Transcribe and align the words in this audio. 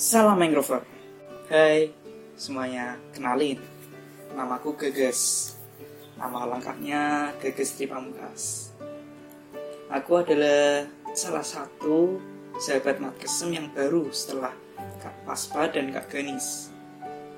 Salam 0.00 0.40
Mangrover 0.40 0.80
Hai 1.52 1.92
semuanya, 2.32 2.96
kenalin. 3.12 3.60
Namaku 4.32 4.72
Geges. 4.72 5.52
Nama 6.16 6.48
lengkapnya 6.48 7.36
Geges 7.36 7.76
Tripamungkas 7.76 8.72
Aku 9.92 10.24
adalah 10.24 10.88
salah 11.12 11.44
satu 11.44 12.16
sahabat 12.56 12.96
Mat 12.96 13.20
Kesem 13.20 13.52
yang 13.52 13.68
baru 13.76 14.08
setelah 14.08 14.56
Kak 15.04 15.28
Paspa 15.28 15.68
dan 15.68 15.92
Kak 15.92 16.08
Ganis 16.08 16.72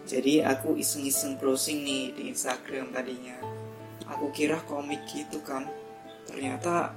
Jadi 0.07 0.47
aku 0.47 0.79
iseng-iseng 0.79 1.43
browsing 1.43 1.83
nih 1.83 2.15
di 2.15 2.31
Instagram 2.31 2.95
tadinya. 2.95 3.43
Aku 4.07 4.31
kira 4.31 4.63
komik 4.71 5.03
gitu 5.11 5.43
kan. 5.43 5.67
Ternyata 6.31 6.95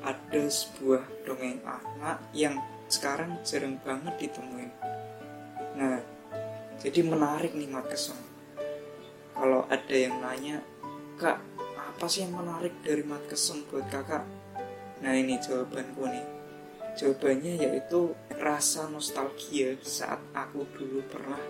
ada 0.00 0.42
sebuah 0.48 1.28
dongeng 1.28 1.60
anak 1.60 2.24
yang 2.32 2.56
sekarang 2.88 3.40
jarang 3.44 3.80
banget 3.84 4.16
ditemuin. 4.16 4.83
Jadi 6.84 7.00
menarik 7.00 7.56
nih 7.56 7.66
Mat 7.72 7.88
Kesem. 7.88 8.16
Kalau 9.32 9.64
ada 9.66 9.96
yang 9.96 10.20
nanya, 10.20 10.60
Kak, 11.16 11.40
apa 11.80 12.04
sih 12.06 12.28
yang 12.28 12.36
menarik 12.36 12.76
dari 12.84 13.00
Mat 13.00 13.24
Kesem 13.24 13.64
buat 13.72 13.88
kakak? 13.88 14.28
Nah 15.00 15.12
ini 15.16 15.40
jawabanku 15.40 16.04
nih. 16.04 16.26
Jawabannya 16.94 17.58
yaitu 17.58 18.12
rasa 18.36 18.86
nostalgia 18.92 19.74
saat 19.80 20.20
aku 20.36 20.68
dulu 20.76 21.00
pernah 21.08 21.40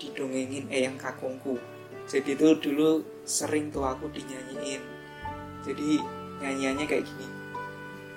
didongengin 0.00 0.72
Eyang 0.72 0.96
Kakungku. 0.96 1.60
Jadi 2.08 2.34
itu 2.34 2.56
dulu 2.58 3.04
sering 3.22 3.68
tuh 3.68 3.84
aku 3.84 4.08
dinyanyiin. 4.10 4.82
Jadi 5.62 6.00
nyanyiannya 6.40 6.88
kayak 6.88 7.04
gini 7.04 7.40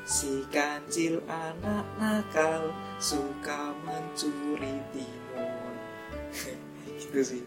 Si 0.04 0.44
kancil 0.52 1.24
anak 1.32 1.88
nakal 1.96 2.76
suka 3.00 3.72
mencuri 3.88 4.84
timun. 4.92 5.53
Gitu 7.02 7.20
sih. 7.22 7.42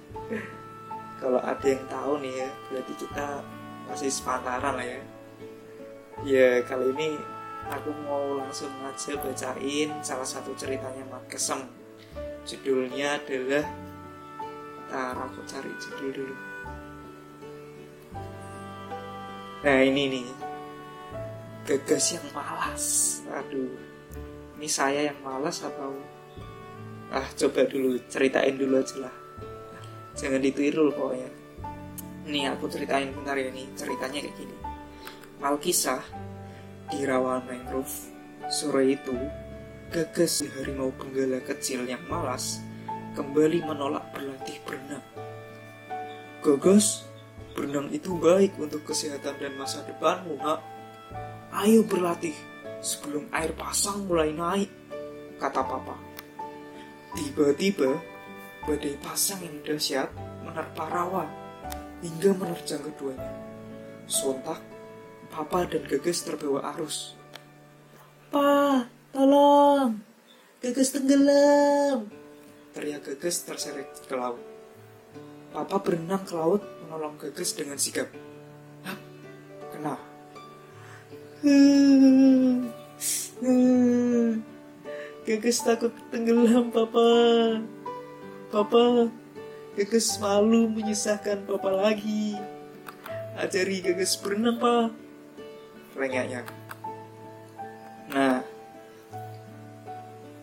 Kalau 1.17 1.41
ada 1.41 1.67
yang 1.67 1.84
tahu 1.89 2.20
nih 2.20 2.45
ya, 2.45 2.48
berarti 2.70 2.92
kita 3.01 3.27
masih 3.89 4.11
sepantaran 4.12 4.75
lah 4.77 4.87
ya. 4.87 5.01
Ya 6.25 6.48
kali 6.65 6.92
ini 6.97 7.20
aku 7.69 7.92
mau 8.07 8.41
langsung 8.41 8.73
aja 8.84 9.17
bacain 9.20 9.91
salah 10.01 10.29
satu 10.29 10.53
ceritanya 10.57 11.05
Mat 11.09 11.25
Kesem. 11.29 11.67
Judulnya 12.47 13.19
adalah 13.19 13.67
Ntar 14.87 15.19
aku 15.19 15.42
cari 15.51 15.73
judul 15.83 16.11
dulu. 16.14 16.37
Nah 19.67 19.83
ini 19.83 20.03
nih 20.14 20.29
Gegas 21.67 22.14
yang 22.14 22.27
malas 22.31 22.84
Aduh 23.27 23.75
Ini 24.55 24.69
saya 24.70 25.11
yang 25.11 25.19
malas 25.27 25.59
atau 25.67 25.91
Ah 27.17 27.25
coba 27.33 27.64
dulu 27.64 27.97
ceritain 28.12 28.61
dulu 28.61 28.77
aja 28.77 29.09
lah. 29.09 29.14
Jangan 30.17 30.41
ditiru 30.41 30.92
pokoknya 30.92 31.28
Ini 32.28 32.53
aku 32.53 32.69
ceritain 32.69 33.08
bentar 33.08 33.33
ya 33.41 33.48
nih. 33.48 33.64
Ceritanya 33.73 34.20
kayak 34.20 34.36
gini. 34.36 34.56
Malkisah 35.41 36.05
Di 36.92 37.08
rawa 37.08 37.41
mangrove. 37.41 38.12
Sore 38.53 38.92
itu 38.92 39.17
Gagas 39.89 40.45
harimau 40.45 40.92
benggala 40.92 41.41
kecil 41.41 41.89
yang 41.89 42.05
malas 42.05 42.61
Kembali 43.17 43.64
menolak 43.64 44.12
berlatih 44.12 44.61
berenang. 44.69 45.05
Gagas 46.45 47.08
Berenang 47.56 47.89
itu 47.89 48.12
baik 48.20 48.61
untuk 48.61 48.84
kesehatan 48.84 49.41
dan 49.41 49.56
masa 49.56 49.80
depanmu, 49.89 50.36
nak. 50.45 50.61
Ayo 51.56 51.89
berlatih 51.89 52.36
sebelum 52.84 53.33
air 53.33 53.56
pasang 53.56 54.05
mulai 54.05 54.28
naik, 54.28 54.69
kata 55.41 55.64
papa. 55.64 55.97
Tiba-tiba, 57.17 57.97
badai 58.69 59.00
pasang 59.00 59.41
yang 59.41 59.56
dahsyat 59.64 60.12
menerpa 60.45 60.84
rawa 60.84 61.25
hingga 62.05 62.36
menerjang 62.36 62.85
keduanya. 62.85 63.33
Sontak, 64.05 64.61
papa 65.33 65.64
dan 65.64 65.89
Geges 65.89 66.29
terbawa 66.29 66.77
arus. 66.77 67.17
Pa, 68.29 68.85
tolong! 69.17 69.96
Geges 70.61 70.92
tenggelam! 70.92 72.05
Teriak 72.77 73.08
Geges 73.08 73.48
terseret 73.48 73.89
ke 74.05 74.13
laut. 74.13 74.45
Papa 75.57 75.80
berenang 75.80 76.20
ke 76.20 76.36
laut 76.36 76.61
menolong 76.85 77.17
Geges 77.17 77.57
dengan 77.57 77.80
sigap. 77.80 78.13
Hap, 78.85 79.01
kena. 79.73 79.96
Geges 85.36 85.69
takut 85.69 85.92
tenggelam, 86.08 86.73
Papa. 86.73 87.05
Papa, 88.48 89.13
Geges 89.77 90.17
malu 90.17 90.64
menyusahkan 90.64 91.45
Papa 91.45 91.77
lagi. 91.77 92.41
Ajari 93.36 93.85
Geges 93.85 94.17
berenang, 94.17 94.57
Pak. 94.57 94.96
Rengeknya. 95.92 96.41
Nah, 98.17 98.41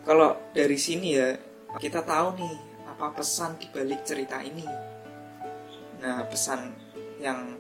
kalau 0.06 0.38
dari 0.54 0.78
sini 0.78 1.18
ya, 1.18 1.42
kita 1.82 2.06
tahu 2.06 2.38
nih 2.38 2.56
apa 2.86 3.18
pesan 3.18 3.58
di 3.58 3.74
balik 3.74 4.06
cerita 4.06 4.46
ini. 4.46 4.70
Nah, 6.06 6.22
pesan 6.30 6.70
yang 7.18 7.58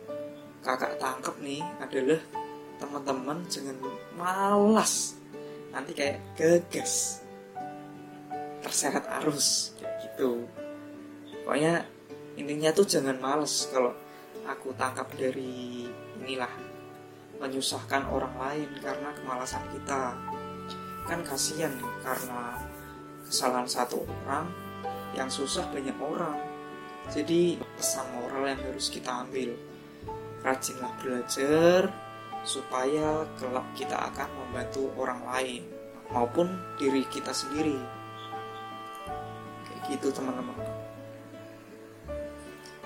kakak 0.62 1.02
tangkep 1.02 1.42
nih 1.42 1.66
adalah 1.82 2.22
teman-teman 2.78 3.42
jangan 3.50 3.82
malas 4.14 5.18
nanti 5.74 5.98
kayak 5.98 6.22
gegas 6.38 7.23
terseret 8.63 9.06
arus 9.22 9.75
kayak 9.78 9.94
gitu. 10.07 10.47
Pokoknya 11.44 11.84
intinya 12.40 12.72
tuh 12.72 12.88
jangan 12.88 13.19
males 13.19 13.68
kalau 13.69 13.91
aku 14.47 14.72
tangkap 14.79 15.06
dari 15.13 15.85
inilah 16.24 16.50
menyusahkan 17.38 18.07
orang 18.07 18.34
lain 18.40 18.69
karena 18.79 19.12
kemalasan 19.12 19.63
kita. 19.75 20.16
Kan 21.03 21.19
kasihan 21.28 21.75
karena 22.00 22.63
kesalahan 23.28 23.68
satu 23.68 24.07
orang 24.07 24.47
yang 25.13 25.28
susah 25.28 25.68
banyak 25.69 25.95
orang. 26.00 26.40
Jadi 27.12 27.59
pesan 27.75 28.07
moral 28.16 28.47
yang 28.47 28.62
harus 28.63 28.88
kita 28.88 29.28
ambil. 29.28 29.51
Rajinlah 30.40 30.91
belajar 31.03 31.91
supaya 32.44 33.28
kelak 33.40 33.68
kita 33.75 33.95
akan 34.12 34.28
membantu 34.35 34.91
orang 35.00 35.24
lain 35.24 35.63
maupun 36.12 36.51
diri 36.75 37.07
kita 37.07 37.31
sendiri 37.31 38.03
gitu 39.94 40.09
teman-teman. 40.09 40.58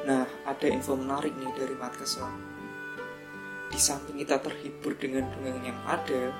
Nah 0.03 0.27
ada 0.43 0.67
info 0.67 0.99
menarik 0.99 1.31
nih 1.39 1.51
dari 1.55 1.75
Mat 1.79 1.95
Kesem 1.95 2.57
di 3.67 3.79
samping 3.79 4.23
kita 4.23 4.39
terhibur 4.39 4.95
dengan 4.95 5.27
dongeng 5.27 5.59
yang 5.59 5.79
ada 5.83 6.31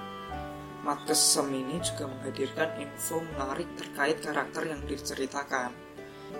Mat 0.87 1.03
Kesem 1.03 1.51
ini 1.51 1.83
juga 1.83 2.07
menghadirkan 2.07 2.79
info 2.79 3.19
menarik 3.19 3.67
terkait 3.75 4.23
karakter 4.23 4.71
yang 4.71 4.79
diceritakan. 4.87 5.75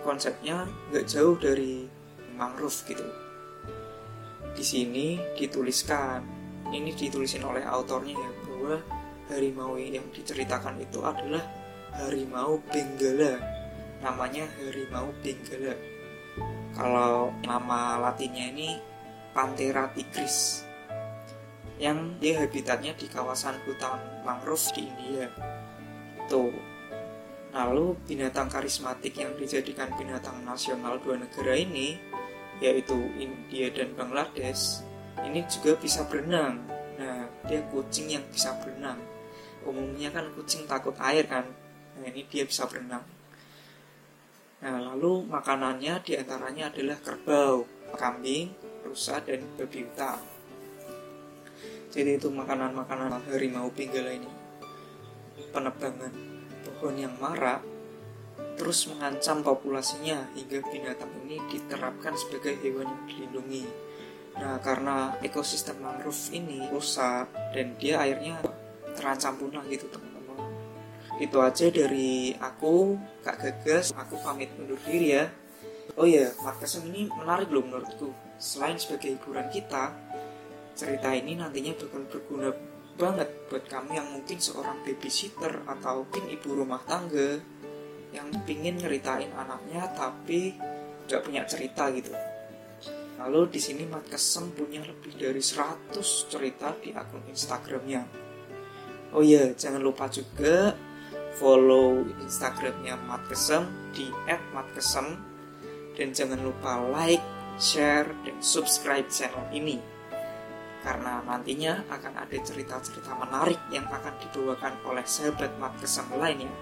Konsepnya 0.03 0.63
nggak 0.87 1.07
jauh 1.07 1.35
dari 1.35 1.83
mangrove 2.39 2.79
gitu. 2.87 3.03
Di 4.55 4.63
sini 4.63 5.19
dituliskan 5.35 6.23
ini 6.71 6.95
ditulisin 6.95 7.43
oleh 7.43 7.63
autornya 7.63 8.15
ya 8.15 8.31
bahwa 8.47 8.75
harimau 9.27 9.75
yang 9.75 10.07
diceritakan 10.15 10.79
itu 10.79 11.03
adalah 11.03 11.43
harimau 11.99 12.63
benggala 12.71 13.56
namanya 14.01 14.45
harimau 14.57 15.09
benggala 15.25 15.73
kalau 16.77 17.33
nama 17.41 17.97
latinnya 17.97 18.53
ini 18.53 18.77
Panthera 19.33 19.89
tigris 19.93 20.65
yang 21.81 22.17
dia 22.21 22.41
habitatnya 22.41 22.93
di 22.97 23.05
kawasan 23.09 23.57
hutan 23.65 23.97
mangrove 24.25 24.65
di 24.73 24.89
India. 24.89 25.29
Tuh. 26.25 26.53
Lalu 27.53 27.97
binatang 28.05 28.49
karismatik 28.49 29.17
yang 29.17 29.33
dijadikan 29.37 29.89
binatang 29.97 30.41
nasional 30.45 31.01
dua 31.01 31.17
negara 31.17 31.57
ini 31.57 31.97
yaitu 32.61 32.97
India 33.17 33.69
dan 33.73 33.93
Bangladesh 33.93 34.81
ini 35.21 35.45
juga 35.49 35.77
bisa 35.77 36.05
berenang. 36.05 36.61
Nah 36.97 37.25
dia 37.45 37.61
kucing 37.73 38.09
yang 38.13 38.25
bisa 38.29 38.53
berenang. 38.61 39.01
Umumnya 39.65 40.13
kan 40.13 40.29
kucing 40.33 40.69
takut 40.69 40.93
air 41.01 41.25
kan. 41.25 41.45
Nah 41.97 42.05
ini 42.05 42.25
dia 42.29 42.45
bisa 42.45 42.69
berenang 42.69 43.16
nah 44.57 44.77
lalu 44.81 45.25
makanannya 45.29 46.01
di 46.01 46.17
antaranya 46.17 46.73
adalah 46.73 46.97
kerbau 47.01 47.65
kambing 47.93 48.51
rusa 48.83 49.21
dan 49.21 49.45
babi 49.57 49.85
hutan 49.85 50.37
jadi 51.97 52.19
itu 52.21 52.29
makanan-makanan 52.29 53.25
harimau 53.31 53.71
pinggala 53.71 54.13
ini. 54.13 54.29
Penebangan 55.49 56.13
pohon 56.61 56.93
yang 56.93 57.15
marak 57.17 57.63
terus 58.53 58.85
mengancam 58.85 59.41
populasinya 59.41 60.29
hingga 60.37 60.61
binatang 60.69 61.09
ini 61.25 61.41
diterapkan 61.49 62.13
sebagai 62.13 62.53
hewan 62.61 62.85
yang 62.85 63.03
dilindungi. 63.09 63.65
Nah, 64.37 64.61
karena 64.61 65.17
ekosistem 65.25 65.81
mangrove 65.81 66.29
ini 66.37 66.69
rusak 66.69 67.33
dan 67.57 67.73
dia 67.81 67.97
airnya 68.05 68.37
terancam 68.93 69.33
punah 69.41 69.65
gitu, 69.65 69.89
teman-teman. 69.89 70.16
Itu 71.17 71.37
aja 71.41 71.67
dari 71.73 72.33
aku, 72.37 72.97
Kak 73.25 73.37
Gagas. 73.41 73.93
Aku 73.97 74.21
pamit 74.21 74.53
undur 74.57 74.77
diri 74.85 75.17
ya. 75.17 75.25
Oh 75.97 76.05
iya, 76.05 76.29
Markesem 76.45 76.85
ini 76.93 77.09
menarik 77.09 77.49
loh 77.49 77.65
menurutku. 77.65 78.13
Selain 78.37 78.77
sebagai 78.77 79.17
hiburan 79.17 79.49
kita, 79.49 79.97
cerita 80.77 81.09
ini 81.09 81.33
nantinya 81.33 81.73
bakal 81.73 82.05
berguna 82.05 82.53
banget 82.97 83.29
buat 83.49 83.65
kamu 83.65 83.97
yang 83.97 84.07
mungkin 84.13 84.37
seorang 84.37 84.81
babysitter 84.85 85.65
atau 85.65 86.05
mungkin 86.05 86.33
ibu 86.33 86.49
rumah 86.53 86.81
tangga 86.85 87.41
yang 88.13 88.29
pingin 88.45 88.77
nyeritain 88.77 89.29
anaknya 89.33 89.85
tapi 89.93 90.53
gak 91.05 91.21
punya 91.25 91.45
cerita 91.49 91.89
gitu. 91.93 92.13
Lalu 93.17 93.57
di 93.57 93.59
sini 93.61 93.89
Mat 93.89 94.05
Kesem 94.05 94.53
punya 94.53 94.85
lebih 94.85 95.17
dari 95.17 95.41
100 95.41 95.97
cerita 96.29 96.77
di 96.77 96.93
akun 96.93 97.25
Instagramnya. 97.25 98.05
Oh 99.17 99.25
iya, 99.25 99.49
jangan 99.57 99.81
lupa 99.81 100.05
juga 100.09 100.77
follow 101.37 102.05
Instagramnya 102.21 102.97
Mat 103.05 103.25
Kesem 103.29 103.65
di 103.93 104.09
@matkesem 104.53 105.17
dan 105.97 106.13
jangan 106.13 106.41
lupa 106.41 106.77
like, 106.93 107.23
share, 107.57 108.09
dan 108.25 108.37
subscribe 108.37 109.09
channel 109.09 109.45
ini 109.49 109.81
karena 110.85 111.19
nantinya 111.25 111.83
akan 111.89 112.13
ada 112.15 112.37
cerita-cerita 112.37 113.11
menarik 113.17 113.59
yang 113.73 113.89
akan 113.89 114.13
dibawakan 114.21 114.77
oleh 114.85 115.03
sahabat 115.03 115.51
Mat 115.57 115.73
Kesem 115.81 116.05
lainnya. 116.15 116.53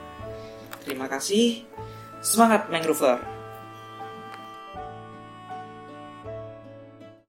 Terima 0.82 1.06
kasih, 1.12 1.68
semangat 2.24 2.72
Mangrover! 2.72 3.35